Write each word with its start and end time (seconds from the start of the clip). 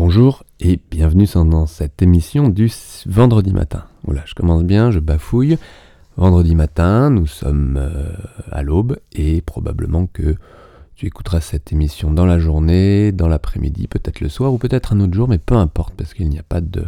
Bonjour 0.00 0.44
et 0.60 0.78
bienvenue 0.92 1.26
dans 1.34 1.66
cette 1.66 2.02
émission 2.02 2.50
du 2.50 2.70
vendredi 3.06 3.52
matin. 3.52 3.82
Voilà, 4.04 4.22
je 4.26 4.34
commence 4.34 4.62
bien, 4.62 4.92
je 4.92 5.00
bafouille. 5.00 5.58
Vendredi 6.16 6.54
matin, 6.54 7.10
nous 7.10 7.26
sommes 7.26 7.76
euh, 7.76 8.12
à 8.52 8.62
l'aube 8.62 9.00
et 9.10 9.40
probablement 9.40 10.06
que 10.06 10.36
tu 10.94 11.06
écouteras 11.06 11.40
cette 11.40 11.72
émission 11.72 12.12
dans 12.12 12.26
la 12.26 12.38
journée, 12.38 13.10
dans 13.10 13.26
l'après-midi, 13.26 13.88
peut-être 13.88 14.20
le 14.20 14.28
soir 14.28 14.52
ou 14.52 14.58
peut-être 14.58 14.92
un 14.92 15.00
autre 15.00 15.14
jour, 15.14 15.26
mais 15.26 15.38
peu 15.38 15.56
importe 15.56 15.94
parce 15.96 16.14
qu'il 16.14 16.28
n'y 16.28 16.38
a 16.38 16.44
pas 16.44 16.60
de 16.60 16.84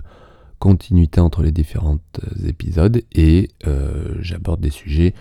continuité 0.61 1.20
entre 1.20 1.42
les 1.42 1.50
différents 1.50 1.98
euh, 2.22 2.46
épisodes 2.46 3.02
et 3.12 3.48
euh, 3.66 4.14
j'aborde 4.20 4.61
des 4.61 4.70
sujets 4.70 5.14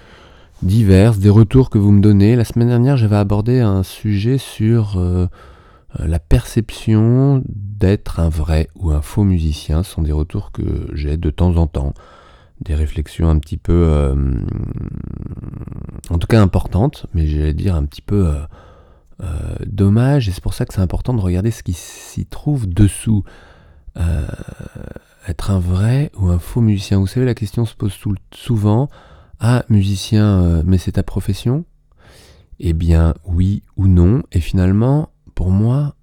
divers, 0.62 1.16
des 1.16 1.32
retours 1.32 1.72
que 1.72 1.80
vous 1.80 1.92
me 1.92 2.02
donnez. 2.02 2.36
La 2.36 2.46
semaine 2.46 2.68
dernière, 2.68 2.98
j'avais 2.98 3.16
abordé 3.16 3.62
un 3.62 3.82
sujet 3.82 4.38
sur 4.38 4.96
la 5.98 6.20
perception 6.20 7.42
d'être 7.48 8.20
un 8.20 8.30
vrai 8.30 8.70
ou 8.76 8.92
un 8.92 9.02
faux 9.02 9.24
musicien 9.24 9.84
sont 9.84 10.02
des 10.02 10.12
retours 10.12 10.52
que 10.52 10.90
j'ai 10.94 11.18
de 11.18 11.30
temps 11.30 11.56
en 11.58 11.68
temps, 11.68 11.94
des 12.62 12.76
réflexions 12.76 13.30
un 13.30 13.40
petit 13.40 13.58
peu, 13.58 13.86
euh, 13.88 14.36
en 16.10 16.18
tout 16.20 16.28
cas 16.28 16.42
importantes, 16.42 17.08
mais 17.14 17.26
j'allais 17.26 17.54
dire 17.54 17.76
un 17.76 17.86
petit 17.86 18.02
peu 18.02 18.36
euh, 19.22 19.56
dommage, 19.66 20.30
et 20.30 20.32
c'est 20.32 20.44
pour 20.44 20.54
ça 20.54 20.66
que 20.66 20.74
c'est 20.74 20.82
important 20.82 21.14
de 21.14 21.22
regarder 21.22 21.52
ce 21.52 21.64
qui 21.64 21.74
s'y 21.74 22.26
trouve 22.26 22.68
dessous. 22.68 23.24
être 25.28 25.52
un 25.52 25.60
vrai 25.60 26.12
ou 26.18 26.30
un 26.30 26.40
faux 26.40 26.62
musicien. 26.62 27.00
Vous 27.00 27.08
savez, 27.08 27.26
la 27.26 27.36
question 27.36 27.66
se 27.66 27.76
pose 27.76 27.94
souvent, 28.34 28.90
ah, 29.40 29.64
musicien, 29.70 30.64
mais 30.66 30.78
c'est 30.78 30.94
ta 30.94 31.04
profession? 31.04 31.66
Eh 32.60 32.74
bien, 32.74 33.14
oui 33.26 33.64
ou 33.78 33.88
non, 33.88 34.24
et 34.32 34.40
finalement, 34.40 35.10
pour 35.40 35.52
moi, 35.52 35.96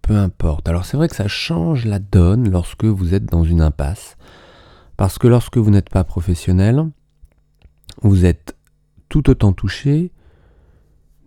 peu 0.00 0.16
importe. 0.16 0.66
Alors 0.66 0.86
c'est 0.86 0.96
vrai 0.96 1.06
que 1.06 1.14
ça 1.14 1.28
change 1.28 1.84
la 1.84 1.98
donne 1.98 2.50
lorsque 2.50 2.86
vous 2.86 3.12
êtes 3.12 3.26
dans 3.26 3.44
une 3.44 3.60
impasse, 3.60 4.16
parce 4.96 5.18
que 5.18 5.28
lorsque 5.28 5.58
vous 5.58 5.68
n'êtes 5.68 5.90
pas 5.90 6.04
professionnel, 6.04 6.88
vous 8.00 8.24
êtes 8.24 8.56
tout 9.10 9.28
autant 9.28 9.52
touché, 9.52 10.10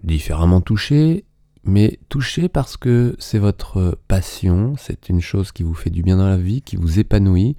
différemment 0.03 0.59
touché, 0.59 1.25
mais 1.63 1.99
touché 2.09 2.49
parce 2.49 2.77
que 2.77 3.15
c'est 3.19 3.37
votre 3.37 3.99
passion, 4.07 4.73
c'est 4.79 5.09
une 5.09 5.21
chose 5.21 5.51
qui 5.51 5.61
vous 5.61 5.75
fait 5.75 5.91
du 5.91 6.01
bien 6.01 6.17
dans 6.17 6.27
la 6.27 6.37
vie, 6.37 6.63
qui 6.63 6.77
vous 6.77 6.97
épanouit, 6.97 7.57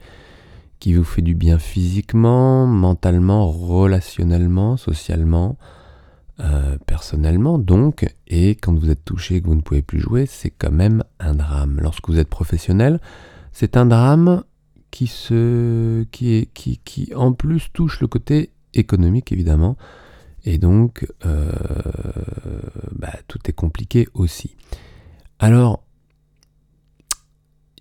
qui 0.81 0.95
vous 0.95 1.05
fait 1.05 1.23
du 1.23 1.37
bien 1.37 1.61
physiquement, 1.61 2.67
mentalement, 2.67 3.49
relationnellement, 3.49 4.77
socialement, 4.77 5.57
euh, 6.41 6.77
personnellement 6.87 7.59
donc, 7.59 8.07
et 8.27 8.51
quand 8.51 8.75
vous 8.75 8.91
êtes 8.91 9.05
touché 9.05 9.41
que 9.41 9.47
vous 9.47 9.55
ne 9.55 9.63
pouvez 9.63 9.83
plus 9.83 10.01
jouer, 10.01 10.27
c'est 10.27 10.51
quand 10.51 10.73
même 10.73 11.03
un 11.19 11.35
drame. 11.35 11.79
Lorsque 11.81 12.09
vous 12.09 12.19
êtes 12.19 12.29
professionnel, 12.29 13.01
c'est 13.53 13.77
un 13.77 13.87
drame 13.87 14.45
qui, 14.91 15.07
se, 15.07 16.05
qui, 16.05 16.35
est, 16.35 16.53
qui, 16.53 16.79
qui 16.85 17.15
en 17.15 17.33
plus 17.33 17.71
touche 17.73 18.01
le 18.01 18.07
côté 18.07 18.51
économique 18.75 19.33
évidemment, 19.33 19.77
et 20.45 20.59
donc 20.59 21.07
euh, 21.25 21.51
bah, 22.93 23.15
tout 23.29 23.41
est 23.47 23.53
compliqué 23.53 24.07
aussi. 24.15 24.57
Alors, 25.39 25.83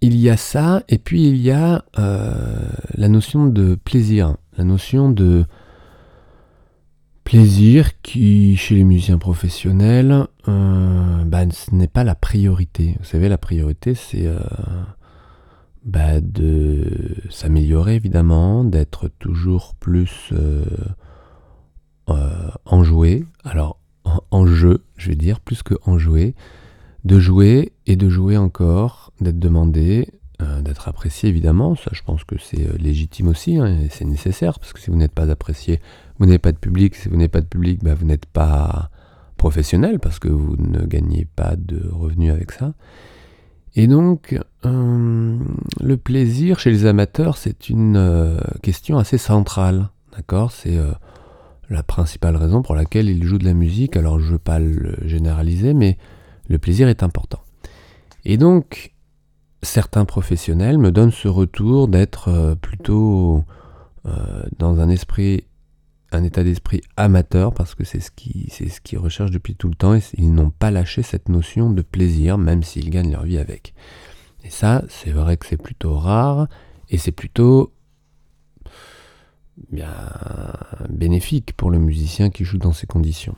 il 0.02 0.16
y 0.18 0.30
a 0.30 0.38
ça, 0.38 0.84
et 0.88 0.98
puis 0.98 1.28
il 1.28 1.38
y 1.38 1.52
a 1.52 1.84
euh, 2.00 2.60
la 2.94 3.08
notion 3.08 3.48
de 3.48 3.76
plaisir, 3.76 4.38
la 4.58 4.64
notion 4.64 5.10
de 5.10 5.46
Plaisir 7.26 8.00
qui, 8.04 8.56
chez 8.56 8.76
les 8.76 8.84
musiciens 8.84 9.18
professionnels, 9.18 10.28
euh, 10.48 11.24
bah, 11.26 11.50
ce 11.50 11.74
n'est 11.74 11.88
pas 11.88 12.04
la 12.04 12.14
priorité. 12.14 12.96
Vous 13.00 13.06
savez, 13.06 13.30
la 13.30 13.40
priorité, 13.40 13.96
c'est 13.96 14.28
euh, 14.28 14.38
bah, 15.84 16.22
de 16.22 17.16
s'améliorer, 17.32 17.96
évidemment, 17.96 18.64
d'être 18.64 19.08
toujours 19.08 19.74
plus 19.80 20.32
euh, 20.34 20.66
enjoué. 22.64 23.26
Alors, 23.44 23.80
en, 24.30 24.46
jeu, 24.46 24.86
je 24.96 25.10
vais 25.10 25.16
dire, 25.16 25.40
plus 25.40 25.64
que 25.64 25.74
enjoué. 25.84 26.36
De 27.06 27.20
jouer 27.20 27.74
et 27.88 27.96
de 27.96 28.08
jouer 28.08 28.38
encore, 28.38 29.12
d'être 29.20 29.40
demandé, 29.40 30.10
d'être 30.40 30.88
apprécié, 30.88 31.30
évidemment. 31.30 31.76
Ça, 31.76 31.92
je 31.94 32.02
pense 32.02 32.24
que 32.24 32.36
c'est 32.38 32.78
légitime 32.78 33.28
aussi, 33.28 33.58
hein, 33.58 33.78
c'est 33.90 34.06
nécessaire, 34.06 34.60
parce 34.60 34.74
que 34.74 34.80
si 34.80 34.90
vous 34.90 34.98
n'êtes 34.98 35.14
pas 35.14 35.30
apprécié, 35.30 35.80
vous 36.20 36.26
n'avez 36.26 36.40
pas 36.40 36.52
de 36.52 36.58
public. 36.58 36.96
Si 36.96 37.10
vous 37.10 37.16
n'avez 37.16 37.30
pas 37.30 37.42
de 37.42 37.48
public, 37.48 37.84
bah, 37.84 37.94
vous 37.94 38.06
n'êtes 38.06 38.26
pas 38.26 38.90
professionnel 39.38 40.00
parce 40.00 40.20
que 40.20 40.30
vous 40.30 40.56
ne 40.58 40.86
gagnez 40.86 41.28
pas 41.36 41.56
de 41.56 41.90
revenus 41.92 42.32
avec 42.32 42.52
ça. 42.52 42.74
Et 43.76 43.88
donc, 43.88 44.40
euh, 44.66 45.38
le 45.82 45.98
plaisir 45.98 46.60
chez 46.60 46.72
les 46.72 46.86
amateurs, 46.86 47.38
c'est 47.38 47.70
une 47.70 47.98
euh, 47.98 48.40
question 48.62 48.98
assez 48.98 49.18
centrale. 49.18 49.90
D'accord? 50.16 50.52
C'est 50.52 50.78
euh, 50.78 50.94
la 51.70 51.84
principale 51.84 52.38
raison 52.38 52.62
pour 52.62 52.76
laquelle 52.76 53.10
ils 53.10 53.24
jouent 53.26 53.38
de 53.38 53.46
la 53.46 53.54
musique. 53.54 53.98
Alors, 53.98 54.20
je 54.20 54.28
ne 54.28 54.32
veux 54.32 54.40
pas 54.40 54.60
le 54.60 54.96
généraliser, 55.06 55.74
mais 55.74 55.98
le 56.48 56.58
plaisir 56.58 56.88
est 56.88 57.04
important. 57.04 57.42
Et 58.24 58.38
donc, 58.38 58.95
certains 59.66 60.06
professionnels 60.06 60.78
me 60.78 60.92
donnent 60.92 61.12
ce 61.12 61.28
retour 61.28 61.88
d'être 61.88 62.56
plutôt 62.62 63.44
dans 64.58 64.80
un 64.80 64.90
esprit 64.90 65.46
un 66.12 66.24
état 66.24 66.44
d'esprit 66.44 66.82
amateur 66.98 67.54
parce 67.54 67.76
que 67.76 67.84
c'est 67.84 68.00
ce 68.00 68.12
qu'ils 68.12 68.52
ce 68.52 68.98
recherchent 68.98 69.32
depuis 69.32 69.56
tout 69.56 69.68
le 69.68 69.76
temps 69.76 69.96
et 69.96 70.02
ils 70.18 70.34
n'ont 70.34 70.50
pas 70.50 70.72
lâché 70.72 71.04
cette 71.04 71.30
notion 71.30 71.70
de 71.70 71.82
plaisir 71.82 72.38
même 72.38 72.64
s'ils 72.64 72.90
gagnent 72.90 73.12
leur 73.12 73.24
vie 73.24 73.38
avec. 73.38 73.74
Et 74.44 74.50
ça, 74.50 74.84
c'est 74.88 75.12
vrai 75.12 75.38
que 75.38 75.46
c'est 75.46 75.62
plutôt 75.62 75.98
rare 75.98 76.48
et 76.90 76.98
c'est 76.98 77.12
plutôt 77.12 77.74
bien 79.72 79.90
bénéfique 80.90 81.54
pour 81.54 81.72
le 81.72 81.80
musicien 81.80 82.30
qui 82.30 82.44
joue 82.44 82.58
dans 82.58 82.74
ces 82.74 82.88
conditions. 82.88 83.36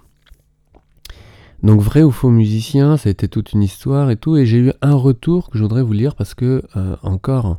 Donc 1.63 1.81
vrai 1.81 2.03
ou 2.03 2.11
faux 2.11 2.29
musicien, 2.29 2.97
ça 2.97 3.09
a 3.09 3.11
été 3.11 3.27
toute 3.27 3.53
une 3.53 3.63
histoire 3.63 4.11
et 4.11 4.15
tout 4.15 4.37
et 4.37 4.45
j'ai 4.45 4.57
eu 4.57 4.73
un 4.81 4.93
retour 4.93 5.49
que 5.49 5.57
je 5.57 5.63
voudrais 5.63 5.81
vous 5.81 5.93
lire 5.93 6.15
parce 6.15 6.35
que 6.35 6.63
euh, 6.75 6.95
encore 7.01 7.57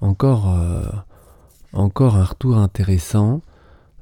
encore 0.00 0.48
euh, 0.50 0.84
encore 1.72 2.16
un 2.16 2.24
retour 2.24 2.56
intéressant 2.56 3.40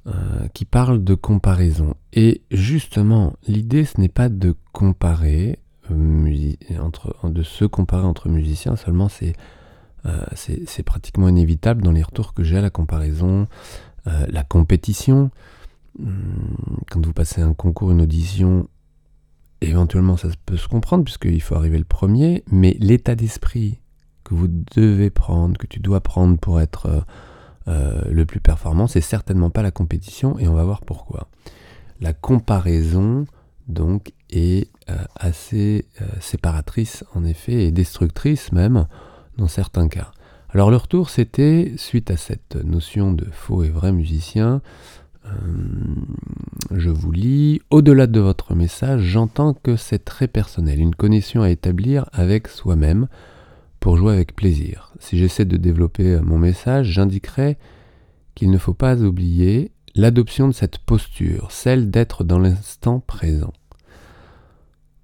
euh, 0.07 0.13
qui 0.53 0.65
parle 0.65 1.03
de 1.05 1.15
comparaison. 1.15 1.95
Et 2.13 2.43
justement, 2.51 3.35
l'idée, 3.47 3.85
ce 3.85 4.01
n'est 4.01 4.09
pas 4.09 4.29
de 4.29 4.55
comparer, 4.73 5.59
de 5.89 7.43
se 7.43 7.65
comparer 7.65 8.07
entre 8.07 8.29
musiciens, 8.29 8.77
seulement 8.77 9.09
c'est 9.09 9.35
c'est 10.35 10.83
pratiquement 10.83 11.29
inévitable 11.29 11.83
dans 11.83 11.93
les 11.93 12.03
retours 12.03 12.33
que 12.33 12.43
j'ai 12.43 12.57
à 12.57 12.63
la 12.63 12.71
comparaison, 12.71 13.49
la 14.07 14.43
compétition. 14.45 15.31
Hum, 15.99 16.47
quand 16.91 17.05
vous 17.05 17.13
passez 17.13 17.43
un 17.43 17.53
concours, 17.53 17.91
une 17.91 18.01
audition, 18.01 18.67
éventuellement 19.61 20.17
ça 20.17 20.29
peut 20.47 20.57
se 20.57 20.69
comprendre 20.69 21.05
puisqu'il 21.05 21.41
faut 21.43 21.55
arriver 21.55 21.79
le 21.79 21.85
premier, 21.85 22.45
mais 22.51 22.77
l'état 22.81 23.15
d'esprit 23.15 23.81
que 24.25 24.35
vous 24.35 24.49
devez 24.49 25.11
prendre, 25.11 25.59
que 25.59 25.67
tu 25.67 25.81
dois 25.81 26.01
prendre 26.01 26.39
pour 26.39 26.61
être 26.61 27.05
euh, 27.69 28.03
le 28.11 28.27
plus 28.27 28.41
performant, 28.41 28.87
c'est 28.87 29.01
certainement 29.01 29.51
pas 29.51 29.63
la 29.63 29.71
compétition 29.71 30.39
et 30.39 30.49
on 30.49 30.55
va 30.55 30.65
voir 30.65 30.81
pourquoi. 30.81 31.29
La 32.01 32.13
comparaison 32.13 33.27
donc 33.69 34.13
est 34.31 34.69
euh, 34.89 34.97
assez 35.15 35.87
euh, 36.01 36.07
séparatrice 36.21 37.05
en 37.15 37.25
effet 37.25 37.67
et 37.67 37.71
destructrice 37.71 38.53
même 38.53 38.87
dans 39.37 39.49
certains 39.49 39.89
cas. 39.89 40.11
Alors 40.49 40.71
le 40.71 40.77
retour 40.77 41.11
c'était 41.11 41.75
suite 41.77 42.11
à 42.11 42.17
cette 42.17 42.57
notion 42.57 43.13
de 43.13 43.27
faux 43.31 43.63
et 43.63 43.69
vrai 43.69 43.93
musicien. 43.93 44.63
Je 46.71 46.91
vous 46.91 47.13
lis, 47.13 47.61
au-delà 47.71 48.07
de 48.07 48.21
votre 48.21 48.55
message, 48.55 49.03
j'entends 49.03 49.55
que 49.55 49.77
c'est 49.77 50.05
très 50.05 50.29
personnel, 50.29 50.81
une 50.81 50.95
connexion 50.95 51.43
à 51.43 51.51
établir 51.51 52.09
avec 52.13 52.49
soi-même, 52.49 53.07
pour 53.81 53.97
jouer 53.97 54.13
avec 54.13 54.37
plaisir. 54.37 54.93
Si 54.99 55.19
j'essaie 55.19 55.47
de 55.47 55.57
développer 55.57 56.15
euh, 56.15 56.21
mon 56.21 56.39
message, 56.39 56.89
j'indiquerai 56.89 57.57
qu'il 58.35 58.51
ne 58.51 58.59
faut 58.59 58.75
pas 58.75 59.01
oublier 59.01 59.73
l'adoption 59.95 60.49
de 60.49 60.53
cette 60.53 60.79
posture, 60.79 61.51
celle 61.51 61.91
d'être 61.91 62.23
dans 62.23 62.39
l'instant 62.39 63.01
présent. 63.01 63.53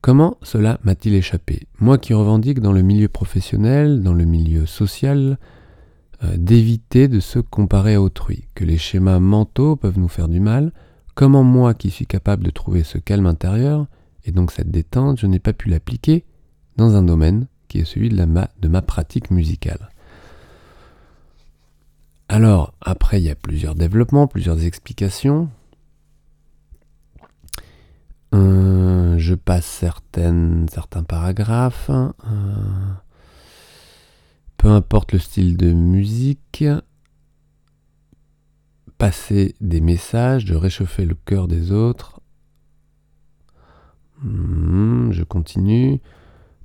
Comment 0.02 0.36
cela 0.42 0.78
m'a-t-il 0.84 1.14
échappé? 1.14 1.66
Moi 1.80 1.98
qui 1.98 2.12
revendique 2.12 2.60
dans 2.60 2.72
le 2.72 2.82
milieu 2.82 3.08
professionnel, 3.08 4.02
dans 4.02 4.12
le 4.12 4.24
milieu 4.24 4.66
social, 4.66 5.38
euh, 5.40 5.55
d'éviter 6.22 7.08
de 7.08 7.20
se 7.20 7.38
comparer 7.38 7.94
à 7.94 8.02
autrui, 8.02 8.48
que 8.54 8.64
les 8.64 8.78
schémas 8.78 9.18
mentaux 9.18 9.76
peuvent 9.76 9.98
nous 9.98 10.08
faire 10.08 10.28
du 10.28 10.40
mal, 10.40 10.72
comment 11.14 11.44
moi 11.44 11.74
qui 11.74 11.90
suis 11.90 12.06
capable 12.06 12.44
de 12.44 12.50
trouver 12.50 12.84
ce 12.84 12.98
calme 12.98 13.26
intérieur, 13.26 13.86
et 14.24 14.32
donc 14.32 14.52
cette 14.52 14.70
détente, 14.70 15.20
je 15.20 15.26
n'ai 15.26 15.38
pas 15.38 15.52
pu 15.52 15.68
l'appliquer 15.68 16.24
dans 16.76 16.94
un 16.94 17.02
domaine 17.02 17.46
qui 17.68 17.78
est 17.78 17.84
celui 17.84 18.08
de, 18.08 18.68
ma, 18.68 18.82
pratique 18.82 19.30
musicale. 19.30 19.90
Alors, 22.28 22.74
après, 22.80 23.20
il 23.20 23.24
y 23.24 23.30
a 23.30 23.36
plusieurs 23.36 23.74
développements, 23.74 24.26
plusieurs 24.26 24.64
explications. 24.64 25.48
Euh, 28.34 29.16
je 29.18 29.34
passe 29.34 29.64
certains 29.66 31.02
paragraphes. 31.06 31.90
Euh, 31.90 32.12
peu 34.66 34.72
importe 34.72 35.12
le 35.12 35.20
style 35.20 35.56
de 35.56 35.72
musique, 35.72 36.64
passer 38.98 39.54
des 39.60 39.80
messages, 39.80 40.44
de 40.44 40.56
réchauffer 40.56 41.04
le 41.04 41.14
cœur 41.14 41.46
des 41.46 41.70
autres. 41.70 42.20
Hmm, 44.24 45.12
je 45.12 45.22
continue. 45.22 46.00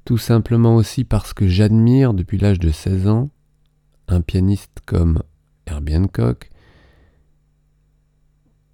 Tout 0.04 0.18
simplement 0.18 0.78
aussi 0.78 1.04
parce 1.04 1.32
que 1.36 1.48
j'admire 1.48 2.16
depuis 2.16 2.40
l'âge 2.40 2.58
de 2.58 2.72
16 2.72 3.08
ans 3.08 3.30
un 4.08 4.22
pianiste 4.22 4.80
comme 4.88 5.22
Herbie 5.68 5.98
Hancock 5.98 6.50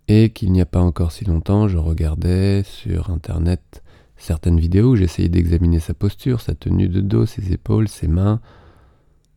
et 0.08 0.30
qu'il 0.30 0.54
n'y 0.54 0.62
a 0.62 0.66
pas 0.66 0.80
encore 0.80 1.12
si 1.12 1.26
longtemps, 1.26 1.68
je 1.68 1.78
regardais 1.78 2.64
sur 2.64 3.10
internet 3.10 3.84
certaines 4.16 4.58
vidéos 4.58 4.92
où 4.92 4.96
j'essayais 4.96 5.28
d'examiner 5.28 5.82
sa 5.82 5.94
posture, 5.94 6.40
sa 6.40 6.56
tenue 6.56 6.88
de 6.88 7.02
dos, 7.02 7.26
ses 7.26 7.52
épaules, 7.52 7.90
ses 7.90 8.08
mains, 8.08 8.40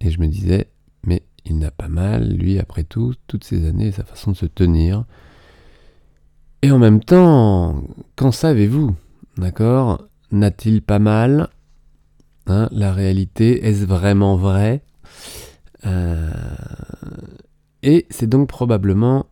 et 0.01 0.11
je 0.11 0.21
me 0.21 0.27
disais, 0.27 0.69
mais 1.05 1.23
il 1.45 1.59
n'a 1.59 1.71
pas 1.71 1.89
mal, 1.89 2.29
lui, 2.29 2.59
après 2.59 2.85
tout, 2.85 3.15
toutes 3.27 3.45
ces 3.45 3.67
années, 3.67 3.93
sa 3.93 4.05
façon 4.05 4.33
de 4.33 4.37
se 4.37 4.47
tenir. 4.47 5.05
Et 6.63 6.71
en 6.71 6.79
même 6.79 7.03
temps, 7.03 7.83
qu'en 8.17 8.33
savez-vous 8.33 8.95
D'accord? 9.37 10.07
N'a-t-il 10.33 10.83
pas 10.83 10.99
mal? 10.99 11.49
Hein, 12.47 12.69
La 12.73 12.93
réalité, 12.93 13.65
est-ce 13.67 13.85
vraiment 13.85 14.37
vrai? 14.37 14.83
Euh, 15.87 16.31
Et 17.83 18.07
c'est 18.11 18.29
donc 18.29 18.49
probablement 18.49 19.27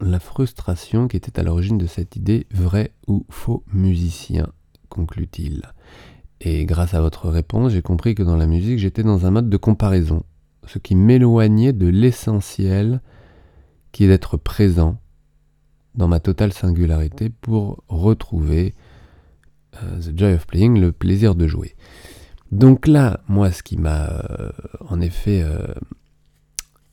la 0.00 0.20
frustration 0.20 1.08
qui 1.08 1.16
était 1.16 1.38
à 1.38 1.42
l'origine 1.42 1.76
de 1.76 1.86
cette 1.86 2.16
idée 2.16 2.46
vrai 2.50 2.92
ou 3.06 3.26
faux 3.28 3.64
musicien, 3.72 4.48
conclut-il. 4.88 5.62
Et 6.40 6.64
grâce 6.64 6.94
à 6.94 7.00
votre 7.00 7.28
réponse, 7.28 7.72
j'ai 7.72 7.82
compris 7.82 8.14
que 8.14 8.22
dans 8.22 8.36
la 8.36 8.46
musique, 8.46 8.78
j'étais 8.78 9.02
dans 9.02 9.26
un 9.26 9.30
mode 9.30 9.50
de 9.50 9.56
comparaison, 9.56 10.22
ce 10.66 10.78
qui 10.78 10.94
m'éloignait 10.94 11.72
de 11.72 11.86
l'essentiel 11.86 13.00
qui 13.92 14.04
est 14.04 14.08
d'être 14.08 14.36
présent 14.36 14.98
dans 15.94 16.08
ma 16.08 16.20
totale 16.20 16.52
singularité 16.52 17.30
pour 17.30 17.82
retrouver 17.88 18.74
euh, 19.82 20.00
The 20.00 20.16
Joy 20.16 20.34
of 20.34 20.46
Playing, 20.46 20.78
le 20.78 20.92
plaisir 20.92 21.34
de 21.34 21.46
jouer. 21.46 21.74
Donc 22.52 22.86
là, 22.86 23.20
moi, 23.28 23.50
ce 23.50 23.62
qui 23.62 23.76
m'a 23.76 24.08
euh, 24.08 24.50
en 24.88 25.00
effet 25.00 25.42
euh, 25.42 25.66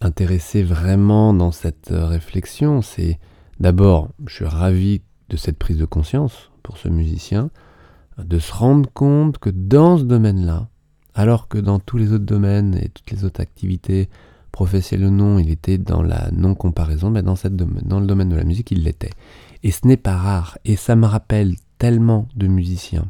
intéressé 0.02 0.64
vraiment 0.64 1.34
dans 1.34 1.52
cette 1.52 1.90
réflexion, 1.92 2.82
c'est 2.82 3.20
d'abord, 3.60 4.10
je 4.26 4.36
suis 4.36 4.46
ravi 4.46 5.02
de 5.30 5.38
cette 5.38 5.58
prise 5.58 5.78
de 5.78 5.86
conscience 5.86 6.52
pour 6.64 6.78
ce 6.78 6.90
musicien, 6.90 7.52
de 8.18 8.40
se 8.40 8.54
rendre 8.54 8.90
compte 8.94 9.38
que 9.38 9.50
dans 9.50 9.98
ce 9.98 10.04
domaine-là, 10.04 10.70
alors 11.14 11.48
que 11.48 11.58
dans 11.58 11.80
tous 11.80 11.98
les 11.98 12.12
autres 12.12 12.26
domaines 12.26 12.76
et 12.76 12.90
toutes 12.90 13.12
les 13.12 13.24
autres 13.26 13.42
activités, 13.42 14.10
professionnelles 14.52 15.08
ou 15.08 15.12
non, 15.12 15.40
il 15.40 15.50
était 15.50 15.78
dans 15.78 16.02
la 16.02 16.30
non-comparaison, 16.32 17.10
mais 17.10 17.24
dans, 17.24 17.36
cette 17.36 17.60
le 17.60 18.06
domaine 18.06 18.30
de 18.30 18.36
la 18.36 18.46
musique, 18.46 18.72
il 18.72 18.84
l'était. 18.84 19.12
Et 19.64 19.72
ce 19.72 19.86
n'est 19.86 19.98
pas 19.98 20.16
rare, 20.16 20.58
et 20.64 20.76
ça 20.76 20.96
me 20.96 21.06
rappelle 21.06 21.56
tellement 21.78 22.28
de 22.36 22.48
musiciens 22.48 23.10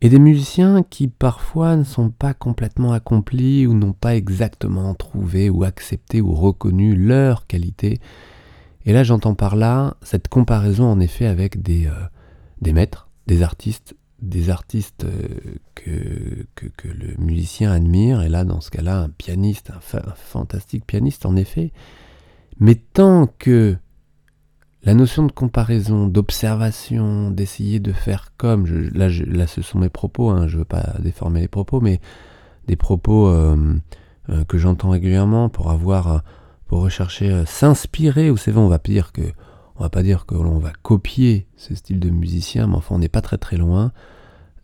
et 0.00 0.08
des 0.08 0.18
musiciens 0.18 0.82
qui 0.82 1.08
parfois 1.08 1.76
ne 1.76 1.84
sont 1.84 2.10
pas 2.10 2.32
complètement 2.32 2.92
accomplis 2.92 3.66
ou 3.66 3.74
n'ont 3.74 3.92
pas 3.92 4.16
exactement 4.16 4.94
trouvé 4.94 5.50
ou 5.50 5.64
accepté 5.64 6.20
ou 6.20 6.32
reconnu 6.32 6.96
leur 6.96 7.46
qualité. 7.46 8.00
Et 8.86 8.92
là 8.92 9.04
j'entends 9.04 9.34
par 9.34 9.56
là 9.56 9.96
cette 10.02 10.28
comparaison 10.28 10.86
en 10.86 11.00
effet 11.00 11.26
avec 11.26 11.62
des, 11.62 11.86
euh, 11.86 12.06
des 12.62 12.72
maîtres, 12.72 13.08
des 13.26 13.42
artistes, 13.42 13.96
des 14.20 14.50
artistes 14.50 15.04
euh, 15.04 15.56
que, 15.74 16.46
que, 16.54 16.88
le 16.88 17.16
musicien 17.18 17.72
admire, 17.72 18.22
et 18.22 18.28
là 18.28 18.44
dans 18.44 18.60
ce 18.60 18.70
cas-là 18.70 18.98
un 18.98 19.08
pianiste, 19.08 19.70
un 19.70 20.14
fantastique 20.14 20.86
pianiste 20.86 21.26
en 21.26 21.36
effet. 21.36 21.72
Mais 22.58 22.74
tant 22.74 23.26
que 23.38 23.76
la 24.82 24.94
notion 24.94 25.26
de 25.26 25.32
comparaison, 25.32 26.06
d'observation, 26.06 27.30
d'essayer 27.30 27.80
de 27.80 27.92
faire 27.92 28.32
comme, 28.36 28.66
là, 28.94 29.08
là, 29.08 29.46
ce 29.46 29.60
sont 29.60 29.78
mes 29.78 29.90
propos, 29.90 30.30
hein, 30.30 30.46
je 30.46 30.54
ne 30.54 30.58
veux 30.60 30.64
pas 30.64 30.94
déformer 31.00 31.40
les 31.40 31.48
propos, 31.48 31.80
mais 31.80 32.00
des 32.66 32.76
propos 32.76 33.28
euh, 33.28 33.56
euh, 34.30 34.44
que 34.44 34.56
j'entends 34.56 34.90
régulièrement 34.90 35.48
pour 35.50 35.70
avoir, 35.70 36.12
euh, 36.12 36.18
pour 36.66 36.80
rechercher, 36.82 37.44
s'inspirer, 37.46 38.30
vous 38.30 38.38
savez, 38.38 38.58
on 38.58 38.68
va 38.68 38.78
dire 38.78 39.12
que, 39.12 39.22
on 39.80 39.82
va 39.82 39.90
pas 39.90 40.04
dire 40.04 40.26
que 40.26 40.36
l'on 40.36 40.58
va 40.58 40.70
copier 40.82 41.48
ce 41.56 41.74
style 41.74 41.98
de 41.98 42.10
musicien, 42.10 42.68
mais 42.68 42.76
enfin, 42.76 42.94
on 42.94 42.98
n'est 42.98 43.08
pas 43.08 43.22
très 43.22 43.38
très 43.38 43.56
loin 43.56 43.92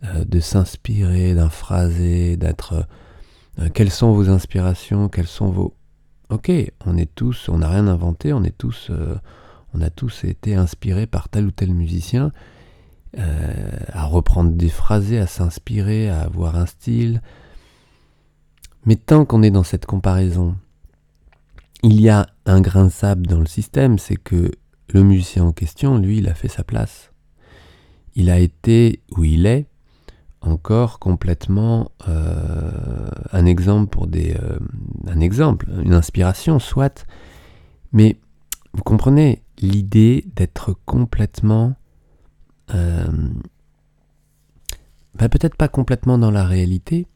de 0.03 0.39
s'inspirer, 0.39 1.33
d'un 1.33 1.49
phrasé, 1.49 2.37
d'être, 2.37 2.87
quelles 3.73 3.89
sont 3.89 4.13
vos 4.13 4.29
inspirations, 4.29 5.09
quelles 5.09 5.27
sont 5.27 5.49
vos, 5.49 5.75
ok, 6.29 6.51
on 6.85 6.97
est 6.97 7.13
tous, 7.13 7.49
on 7.49 7.57
n'a 7.57 7.69
rien 7.69 7.87
inventé, 7.87 8.31
on 8.31 8.43
est 8.43 8.55
tous 8.55 8.91
on 9.73 9.81
a 9.81 9.89
tous 9.89 10.23
été 10.23 10.55
inspirés 10.55 11.07
par 11.07 11.29
tel 11.29 11.45
ou 11.45 11.51
tel 11.51 11.73
musicien, 11.73 12.31
euh, 13.17 13.53
à 13.89 14.05
reprendre 14.05 14.51
des 14.51 14.69
phrasés, 14.69 15.19
à 15.19 15.27
s'inspirer, 15.27 16.09
à 16.09 16.21
avoir 16.21 16.55
un 16.55 16.65
style. 16.65 17.21
Mais 18.85 18.95
tant 18.95 19.25
qu'on 19.25 19.43
est 19.43 19.51
dans 19.51 19.63
cette 19.63 19.85
comparaison, 19.85 20.55
il 21.83 21.99
y 22.01 22.09
a 22.09 22.27
un 22.45 22.61
grain 22.61 22.85
de 22.85 22.89
sable 22.89 23.27
dans 23.27 23.39
le 23.39 23.45
système, 23.45 23.99
c'est 23.99 24.15
que 24.15 24.51
le 24.89 25.03
musicien 25.03 25.45
en 25.45 25.51
question, 25.51 25.97
lui, 25.97 26.19
il 26.19 26.27
a 26.27 26.33
fait 26.33 26.47
sa 26.47 26.63
place. 26.63 27.11
Il 28.15 28.29
a 28.29 28.39
été, 28.39 29.01
où 29.15 29.23
il 29.23 29.45
est, 29.45 29.67
encore 30.41 30.99
complètement 30.99 31.91
euh, 32.07 33.09
un 33.31 33.45
exemple 33.45 33.89
pour 33.89 34.07
des... 34.07 34.35
Euh, 34.35 34.59
un 35.07 35.19
exemple, 35.19 35.67
une 35.83 35.93
inspiration, 35.93 36.59
soit. 36.59 37.05
Mais 37.91 38.17
vous 38.73 38.83
comprenez, 38.83 39.43
l'idée 39.59 40.25
d'être 40.35 40.75
complètement... 40.85 41.75
Euh, 42.73 43.07
bah, 45.15 45.29
peut-être 45.29 45.55
pas 45.55 45.67
complètement 45.67 46.17
dans 46.17 46.31
la 46.31 46.43
réalité, 46.43 47.07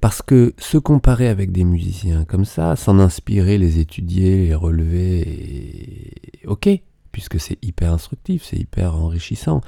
parce 0.00 0.22
que 0.22 0.54
se 0.58 0.78
comparer 0.78 1.28
avec 1.28 1.52
des 1.52 1.64
musiciens 1.64 2.24
comme 2.24 2.44
ça, 2.44 2.74
s'en 2.74 2.98
inspirer, 2.98 3.58
les 3.58 3.78
étudier, 3.80 4.46
les 4.46 4.54
relever, 4.54 6.14
ok, 6.46 6.68
puisque 7.14 7.38
c'est 7.38 7.64
hyper 7.64 7.92
instructif, 7.92 8.42
c'est 8.42 8.56
hyper 8.58 8.96
enrichissant. 8.96 9.60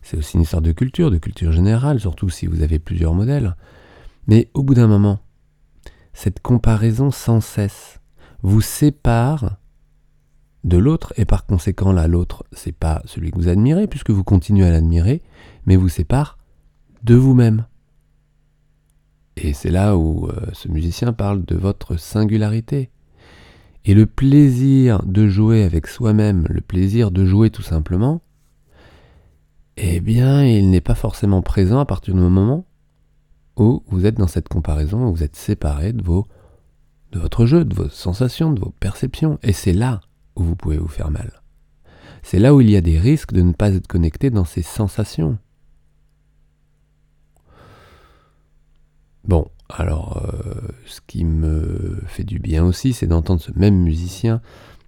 C'est 0.00 0.16
aussi 0.16 0.36
une 0.36 0.42
histoire 0.42 0.62
de 0.62 0.72
culture, 0.72 1.10
de 1.10 1.18
culture 1.18 1.52
générale, 1.52 2.00
surtout 2.00 2.30
si 2.30 2.46
vous 2.46 2.62
avez 2.62 2.78
plusieurs 2.78 3.12
modèles. 3.12 3.56
Mais 4.26 4.50
au 4.54 4.62
bout 4.62 4.72
d'un 4.72 4.86
moment, 4.86 5.18
cette 6.14 6.40
comparaison 6.40 7.10
sans 7.10 7.42
cesse 7.42 8.00
vous 8.42 8.62
sépare 8.62 9.58
de 10.64 10.78
l'autre, 10.78 11.12
et 11.18 11.26
par 11.26 11.44
conséquent 11.44 11.92
là 11.92 12.08
l'autre 12.08 12.44
c'est 12.52 12.72
pas 12.72 13.02
celui 13.04 13.30
que 13.30 13.36
vous 13.36 13.48
admirez, 13.48 13.86
puisque 13.86 14.10
vous 14.10 14.24
continuez 14.24 14.66
à 14.66 14.70
l'admirer, 14.70 15.20
mais 15.66 15.76
vous 15.76 15.90
sépare 15.90 16.38
de 17.02 17.16
vous-même. 17.16 17.66
Et 19.36 19.52
c'est 19.52 19.70
là 19.70 19.98
où 19.98 20.26
euh, 20.28 20.46
ce 20.54 20.68
musicien 20.68 21.12
parle 21.12 21.44
de 21.44 21.54
votre 21.54 21.98
singularité. 21.98 22.88
Et 23.84 23.94
le 23.94 24.06
plaisir 24.06 25.02
de 25.04 25.28
jouer 25.28 25.62
avec 25.62 25.86
soi-même, 25.86 26.46
le 26.48 26.60
plaisir 26.60 27.10
de 27.10 27.24
jouer 27.24 27.50
tout 27.50 27.62
simplement, 27.62 28.22
eh 29.76 30.00
bien, 30.00 30.44
il 30.44 30.70
n'est 30.70 30.80
pas 30.80 30.94
forcément 30.94 31.42
présent 31.42 31.80
à 31.80 31.84
partir 31.84 32.14
du 32.14 32.20
moment 32.20 32.64
où 33.56 33.82
vous 33.88 34.06
êtes 34.06 34.16
dans 34.16 34.26
cette 34.26 34.48
comparaison, 34.48 35.08
où 35.08 35.14
vous 35.14 35.22
êtes 35.22 35.36
séparé 35.36 35.92
de 35.92 36.02
vos 36.02 36.26
votre 37.18 37.46
jeu, 37.46 37.64
de 37.64 37.74
vos 37.74 37.88
sensations, 37.88 38.52
de 38.52 38.60
vos 38.60 38.74
perceptions. 38.80 39.38
Et 39.42 39.52
c'est 39.52 39.72
là 39.72 40.00
où 40.36 40.42
vous 40.42 40.56
pouvez 40.56 40.78
vous 40.78 40.88
faire 40.88 41.10
mal. 41.10 41.42
C'est 42.22 42.38
là 42.38 42.54
où 42.54 42.60
il 42.60 42.70
y 42.70 42.76
a 42.76 42.80
des 42.80 42.98
risques 42.98 43.32
de 43.32 43.42
ne 43.42 43.52
pas 43.52 43.72
être 43.74 43.86
connecté 43.86 44.30
dans 44.30 44.44
ces 44.44 44.62
sensations. 44.62 45.38
Bon, 49.24 49.46
alors 49.68 50.22
euh, 50.24 50.68
ce 50.86 51.00
qui 51.06 51.24
me 51.24 52.00
fait 52.06 52.24
du 52.24 52.38
bien 52.38 52.64
aussi, 52.64 52.92
c'est 52.92 53.06
d'entendre 53.06 53.40
ce 53.40 53.52
même 53.56 53.76
musicien 53.76 54.40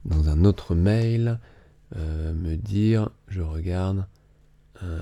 dans 0.05 0.29
un 0.29 0.45
autre 0.45 0.75
mail 0.75 1.41
euh, 1.97 2.33
me 2.35 2.57
dire, 2.57 3.11
je 3.29 3.41
regarde, 3.41 4.07
euh, 4.83 5.01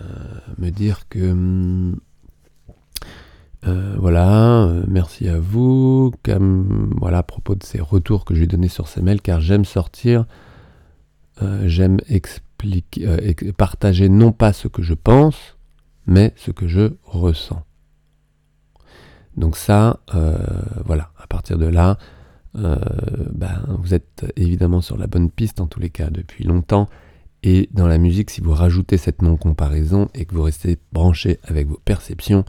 me 0.59 0.71
dire 0.71 1.09
que 1.09 1.31
hum, 1.31 2.01
voilà, 3.97 4.71
merci 4.89 5.29
à 5.29 5.39
vous. 5.39 6.13
voilà, 6.97 7.19
à 7.19 7.23
propos 7.23 7.55
de 7.55 7.63
ces 7.63 7.81
retours 7.81 8.25
que 8.25 8.35
j'ai 8.35 8.47
donnés 8.47 8.69
sur 8.69 8.89
ces 8.89 9.01
mails, 9.01 9.23
car 9.23 9.41
j'aime 9.41 9.65
sortir, 9.65 10.27
euh, 11.43 11.67
j'aime 11.67 11.99
euh, 12.11 13.53
partager 13.57 14.09
non 14.09 14.33
pas 14.33 14.53
ce 14.53 14.69
que 14.69 14.83
je 14.83 14.95
pense, 14.95 15.57
mais 16.07 16.33
ce 16.37 16.51
que 16.51 16.69
je 16.69 16.93
ressens. 17.05 17.63
Donc 19.37 19.57
ça, 19.57 20.01
euh, 20.15 20.37
voilà, 20.85 21.11
à 21.19 21.27
partir 21.27 21.59
de 21.59 21.67
là, 21.67 21.99
ben, 22.55 23.65
vous 23.81 23.95
êtes 23.95 24.33
évidemment 24.37 24.81
sur 24.81 24.97
la 24.97 25.09
bonne 25.09 25.29
piste 25.29 25.61
en 25.61 25.67
tous 25.67 25.81
les 25.81 25.91
cas 25.91 26.11
depuis 26.11 26.45
longtemps. 26.45 26.89
Et 27.43 27.69
dans 27.73 27.89
la 27.89 27.99
musique, 27.99 28.31
si 28.31 28.41
vous 28.41 28.55
rajoutez 28.55 28.97
cette 28.97 29.21
non-comparaison 29.21 30.09
et 30.15 30.25
que 30.25 30.35
vous 30.35 30.43
restez 30.43 30.79
branché 30.93 31.41
avec 31.43 31.67
vos 31.67 31.81
perceptions, 31.85 32.45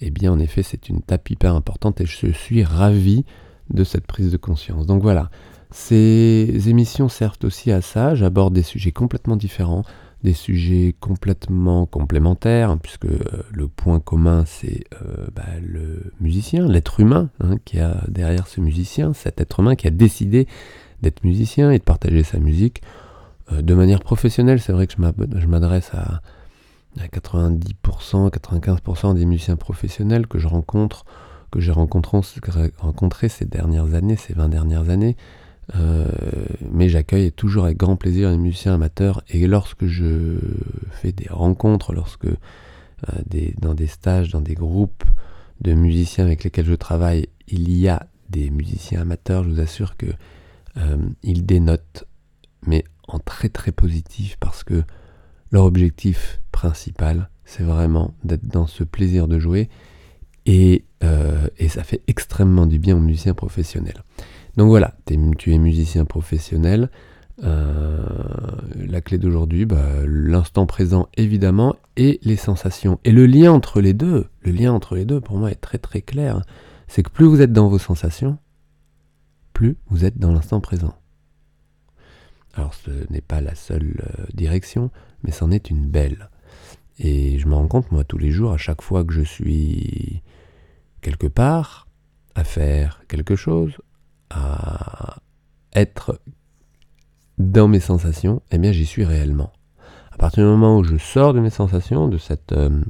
eh 0.00 0.10
bien 0.10 0.32
en 0.32 0.38
effet 0.38 0.62
c'est 0.62 0.88
une 0.88 1.00
tape 1.00 1.30
hyper 1.30 1.54
importante 1.54 2.00
et 2.00 2.06
je 2.06 2.32
suis 2.32 2.62
ravi 2.62 3.24
de 3.70 3.84
cette 3.84 4.06
prise 4.06 4.30
de 4.30 4.36
conscience. 4.36 4.86
Donc 4.86 5.02
voilà, 5.02 5.30
ces 5.70 6.68
émissions 6.68 7.08
servent 7.08 7.38
aussi 7.44 7.72
à 7.72 7.80
ça, 7.80 8.14
j'aborde 8.14 8.54
des 8.54 8.62
sujets 8.62 8.92
complètement 8.92 9.36
différents, 9.36 9.82
des 10.24 10.32
sujets 10.32 10.96
complètement 11.00 11.84
complémentaires, 11.84 12.70
hein, 12.70 12.78
puisque 12.82 13.04
euh, 13.04 13.44
le 13.52 13.68
point 13.68 14.00
commun 14.00 14.44
c'est 14.46 14.84
euh, 15.02 15.26
bah, 15.34 15.44
le 15.62 16.12
musicien, 16.18 16.66
l'être 16.66 16.98
humain 16.98 17.28
hein, 17.40 17.56
qui 17.66 17.78
a 17.78 18.02
derrière 18.08 18.46
ce 18.48 18.62
musicien, 18.62 19.12
cet 19.12 19.40
être 19.40 19.60
humain 19.60 19.76
qui 19.76 19.86
a 19.86 19.90
décidé 19.90 20.48
d'être 21.02 21.24
musicien 21.24 21.70
et 21.70 21.78
de 21.78 21.84
partager 21.84 22.22
sa 22.22 22.38
musique 22.38 22.80
euh, 23.52 23.60
de 23.60 23.74
manière 23.74 24.00
professionnelle. 24.00 24.60
C'est 24.60 24.72
vrai 24.72 24.86
que 24.86 24.94
je 24.94 25.46
m'adresse 25.46 25.90
à, 25.92 26.22
90%, 26.98 28.30
95% 28.30 29.14
des 29.14 29.26
musiciens 29.26 29.56
professionnels 29.56 30.26
que 30.26 30.38
je 30.38 30.46
rencontre, 30.46 31.04
que 31.50 31.60
j'ai 31.60 31.72
rencontrés 31.72 33.28
ces 33.28 33.44
dernières 33.44 33.94
années, 33.94 34.16
ces 34.16 34.32
20 34.32 34.48
dernières 34.48 34.88
années. 34.88 35.16
Euh, 35.74 36.06
mais 36.70 36.88
j'accueille 36.88 37.32
toujours 37.32 37.64
avec 37.64 37.78
grand 37.78 37.96
plaisir 37.96 38.30
les 38.30 38.36
musiciens 38.36 38.74
amateurs 38.74 39.22
et 39.28 39.46
lorsque 39.46 39.86
je 39.86 40.38
fais 40.90 41.12
des 41.12 41.28
rencontres, 41.28 41.92
lorsque 41.92 42.26
euh, 42.26 43.50
dans 43.58 43.74
des 43.74 43.86
stages, 43.86 44.30
dans 44.30 44.40
des 44.40 44.54
groupes 44.54 45.04
de 45.60 45.72
musiciens 45.72 46.24
avec 46.24 46.44
lesquels 46.44 46.66
je 46.66 46.74
travaille, 46.74 47.28
il 47.48 47.70
y 47.72 47.88
a 47.88 48.06
des 48.28 48.50
musiciens 48.50 49.00
amateurs, 49.02 49.44
je 49.44 49.50
vous 49.50 49.60
assure 49.60 49.96
que 49.96 50.06
euh, 50.76 50.96
ils 51.22 51.46
dénotent, 51.46 52.04
mais 52.66 52.84
en 53.08 53.18
très 53.18 53.48
très 53.48 53.72
positif 53.72 54.36
parce 54.40 54.64
que 54.64 54.82
leur 55.50 55.64
objectif 55.64 56.40
principal, 56.52 57.30
c'est 57.44 57.62
vraiment 57.62 58.14
d'être 58.24 58.46
dans 58.46 58.66
ce 58.66 58.84
plaisir 58.84 59.28
de 59.28 59.38
jouer 59.38 59.68
et, 60.46 60.84
et 61.58 61.68
ça 61.68 61.84
fait 61.84 62.02
extrêmement 62.06 62.66
du 62.66 62.78
bien 62.78 62.96
aux 62.96 63.00
musiciens 63.00 63.34
professionnels. 63.34 64.02
Donc 64.56 64.68
voilà, 64.68 64.94
tu 65.06 65.52
es 65.52 65.58
musicien 65.58 66.04
professionnel. 66.04 66.90
Euh, 67.42 68.06
la 68.76 69.00
clé 69.00 69.18
d'aujourd'hui, 69.18 69.64
bah, 69.66 69.84
l'instant 70.06 70.66
présent 70.66 71.08
évidemment, 71.16 71.74
et 71.96 72.20
les 72.22 72.36
sensations. 72.36 73.00
Et 73.04 73.10
le 73.10 73.26
lien 73.26 73.52
entre 73.52 73.80
les 73.80 73.92
deux, 73.92 74.26
le 74.42 74.52
lien 74.52 74.72
entre 74.72 74.94
les 74.94 75.04
deux 75.04 75.20
pour 75.20 75.36
moi 75.38 75.50
est 75.50 75.56
très 75.60 75.78
très 75.78 76.00
clair. 76.00 76.42
C'est 76.86 77.02
que 77.02 77.10
plus 77.10 77.26
vous 77.26 77.40
êtes 77.40 77.52
dans 77.52 77.68
vos 77.68 77.78
sensations, 77.78 78.38
plus 79.52 79.76
vous 79.88 80.04
êtes 80.04 80.18
dans 80.18 80.32
l'instant 80.32 80.60
présent. 80.60 80.94
Alors 82.54 82.74
ce 82.74 82.90
n'est 83.10 83.20
pas 83.20 83.40
la 83.40 83.56
seule 83.56 84.04
euh, 84.06 84.26
direction, 84.32 84.90
mais 85.24 85.32
c'en 85.32 85.50
est 85.50 85.70
une 85.70 85.86
belle. 85.86 86.30
Et 87.00 87.38
je 87.40 87.48
me 87.48 87.54
rends 87.54 87.66
compte, 87.66 87.90
moi, 87.90 88.04
tous 88.04 88.18
les 88.18 88.30
jours, 88.30 88.52
à 88.52 88.56
chaque 88.56 88.82
fois 88.82 89.04
que 89.04 89.12
je 89.12 89.22
suis 89.22 90.22
quelque 91.00 91.26
part, 91.26 91.88
à 92.36 92.44
faire 92.44 93.02
quelque 93.08 93.34
chose, 93.34 93.78
à 94.34 95.16
être 95.74 96.20
dans 97.38 97.68
mes 97.68 97.80
sensations, 97.80 98.42
eh 98.50 98.58
bien 98.58 98.72
j'y 98.72 98.86
suis 98.86 99.04
réellement. 99.04 99.52
À 100.12 100.16
partir 100.16 100.44
du 100.44 100.50
moment 100.50 100.78
où 100.78 100.84
je 100.84 100.96
sors 100.96 101.34
de 101.34 101.40
mes 101.40 101.50
sensations, 101.50 102.08
de 102.08 102.18
cette 102.18 102.52
euh, 102.52 102.82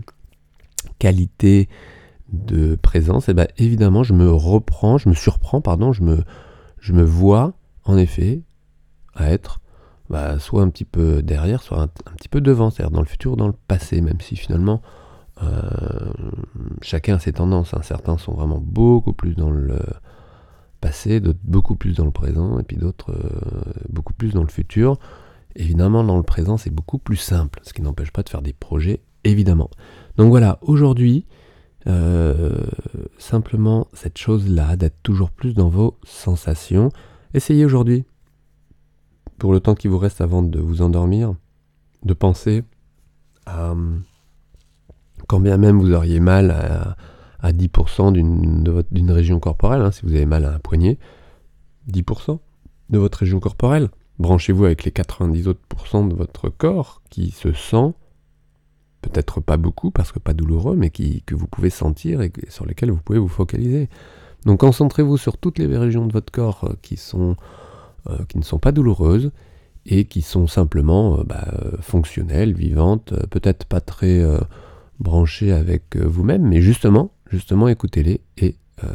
qualité 0.98 1.68
de 2.32 2.74
présence, 2.74 3.28
eh 3.28 3.34
bien 3.34 3.46
évidemment 3.56 4.02
je 4.02 4.12
me 4.12 4.30
reprends, 4.30 4.98
je 4.98 5.08
me 5.08 5.14
surprends, 5.14 5.60
pardon, 5.60 5.92
je 5.92 6.02
me, 6.02 6.22
je 6.80 6.92
me 6.92 7.02
vois 7.02 7.54
en 7.84 7.96
effet 7.96 8.42
à 9.14 9.30
être 9.30 9.60
bah, 10.10 10.38
soit 10.38 10.62
un 10.62 10.68
petit 10.68 10.84
peu 10.84 11.22
derrière, 11.22 11.62
soit 11.62 11.80
un, 11.80 11.88
petit 11.88 12.28
peu 12.28 12.40
devant, 12.42 12.70
c'est-à-dire 12.70 12.90
dans 12.90 13.00
le 13.00 13.06
futur 13.06 13.36
dans 13.36 13.46
le 13.46 13.54
passé, 13.68 14.02
même 14.02 14.20
si 14.20 14.36
finalement 14.36 14.82
euh, 15.42 16.12
chacun 16.82 17.16
a 17.16 17.18
ses 17.18 17.32
tendances. 17.32 17.72
Hein. 17.72 17.80
Certains 17.82 18.18
sont 18.18 18.34
vraiment 18.34 18.60
beaucoup 18.60 19.14
plus 19.14 19.34
dans 19.34 19.50
le 19.50 19.78
d'autres 21.21 21.38
beaucoup 21.45 21.76
plus 21.76 21.97
dans 21.97 22.05
le 22.05 22.11
présent, 22.11 22.59
et 22.59 22.62
puis 22.62 22.76
d'autres 22.76 23.12
euh, 23.12 23.73
beaucoup 23.88 24.12
plus 24.12 24.33
dans 24.33 24.43
le 24.43 24.49
futur. 24.49 24.99
Évidemment, 25.57 26.03
dans 26.03 26.17
le 26.17 26.23
présent, 26.23 26.57
c'est 26.57 26.71
beaucoup 26.71 26.99
plus 26.99 27.17
simple, 27.17 27.61
ce 27.62 27.73
qui 27.73 27.83
n'empêche 27.83 28.11
pas 28.11 28.23
de 28.23 28.29
faire 28.29 28.43
des 28.43 28.53
projets, 28.53 29.00
évidemment. 29.25 29.71
Donc 30.17 30.31
voilà, 30.31 30.59
aujourd'hui, 30.62 31.26
euh, 31.87 32.59
simplement 33.19 33.87
cette 33.93 34.19
chose-là, 34.19 34.76
d'être 34.76 35.03
toujours 35.03 35.31
plus 35.31 35.55
dans 35.55 35.69
vos 35.69 35.99
sensations. 36.03 36.91
Essayez 37.35 37.64
aujourd'hui, 37.64 38.05
pour 39.38 39.53
le 39.53 39.61
temps 39.61 39.75
qui 39.75 39.88
vous 39.88 39.99
reste 39.99 40.21
avant 40.21 40.43
de 40.43 40.59
vous 40.59 40.83
endormir, 40.83 41.35
de 42.05 42.14
penser 42.14 42.64
à 43.47 43.75
quand 45.26 45.41
bien 45.41 45.57
même 45.57 45.81
vous 45.81 45.93
auriez 45.93 46.21
mal 46.21 46.50
à, 46.50 46.97
à 47.44 47.52
10% 47.52 48.12
d'une 48.90 49.10
région 49.10 49.38
corporelle, 49.38 49.82
hein, 49.82 49.90
si 49.90 50.00
vous 50.02 50.14
avez 50.14 50.24
mal 50.24 50.46
à 50.46 50.54
un 50.54 50.58
poignet, 50.58 50.98
10% 51.92 52.38
de 52.88 52.98
votre 52.98 53.18
région 53.18 53.38
corporelle. 53.38 53.90
Branchez-vous 54.18 54.64
avec 54.64 54.84
les 54.84 54.90
90 54.90 55.48
autres 55.48 55.60
de 56.08 56.14
votre 56.14 56.48
corps 56.48 57.02
qui 57.10 57.30
se 57.32 57.52
sent, 57.52 57.92
peut-être 59.02 59.42
pas 59.42 59.58
beaucoup 59.58 59.90
parce 59.90 60.10
que 60.10 60.18
pas 60.18 60.32
douloureux, 60.32 60.74
mais 60.74 60.88
qui, 60.88 61.22
que 61.26 61.34
vous 61.34 61.46
pouvez 61.46 61.68
sentir 61.68 62.22
et 62.22 62.32
sur 62.48 62.64
lesquels 62.64 62.90
vous 62.90 63.02
pouvez 63.04 63.18
vous 63.18 63.28
focaliser. 63.28 63.90
Donc 64.46 64.60
concentrez-vous 64.60 65.18
sur 65.18 65.36
toutes 65.36 65.58
les 65.58 65.66
régions 65.76 66.06
de 66.06 66.12
votre 66.14 66.32
corps 66.32 66.64
euh, 66.64 66.74
qui, 66.80 66.96
sont, 66.96 67.36
euh, 68.08 68.24
qui 68.26 68.38
ne 68.38 68.44
sont 68.44 68.58
pas 68.58 68.72
douloureuses 68.72 69.32
et 69.84 70.06
qui 70.06 70.22
sont 70.22 70.46
simplement 70.46 71.18
euh, 71.18 71.24
bah, 71.24 71.46
fonctionnelles, 71.80 72.54
vivantes, 72.54 73.12
peut-être 73.28 73.66
pas 73.66 73.82
très 73.82 74.24
branchées 74.98 75.52
avec 75.52 75.96
vous-même, 75.96 76.42
mais 76.42 76.62
justement 76.62 77.10
justement 77.31 77.69
écoutez-les 77.69 78.21
et 78.38 78.57
euh, 78.83 78.88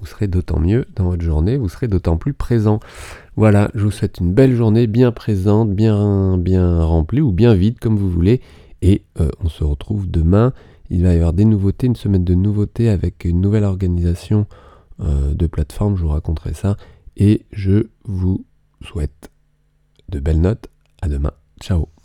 vous 0.00 0.06
serez 0.06 0.28
d'autant 0.28 0.58
mieux 0.58 0.86
dans 0.94 1.04
votre 1.04 1.22
journée, 1.22 1.56
vous 1.56 1.68
serez 1.68 1.88
d'autant 1.88 2.16
plus 2.16 2.34
présent. 2.34 2.80
Voilà, 3.36 3.70
je 3.74 3.84
vous 3.84 3.90
souhaite 3.90 4.18
une 4.18 4.32
belle 4.32 4.54
journée, 4.54 4.86
bien 4.86 5.12
présente, 5.12 5.72
bien, 5.72 6.84
remplie 6.84 7.20
ou 7.20 7.32
bien 7.32 7.54
vide 7.54 7.78
comme 7.78 7.96
vous 7.96 8.10
voulez. 8.10 8.40
Et 8.82 9.02
euh, 9.20 9.30
on 9.42 9.48
se 9.48 9.64
retrouve 9.64 10.10
demain. 10.10 10.52
Il 10.90 11.02
va 11.02 11.12
y 11.12 11.16
avoir 11.16 11.32
des 11.32 11.44
nouveautés, 11.44 11.86
une 11.86 11.96
semaine 11.96 12.24
de 12.24 12.34
nouveautés 12.34 12.88
avec 12.88 13.24
une 13.24 13.40
nouvelle 13.40 13.64
organisation 13.64 14.46
euh, 15.00 15.34
de 15.34 15.46
plateforme. 15.46 15.96
Je 15.96 16.02
vous 16.02 16.10
raconterai 16.10 16.54
ça. 16.54 16.76
Et 17.16 17.46
je 17.52 17.86
vous 18.04 18.44
souhaite 18.82 19.30
de 20.08 20.20
belles 20.20 20.40
notes. 20.40 20.68
À 21.02 21.08
demain. 21.08 21.32
Ciao 21.60 21.95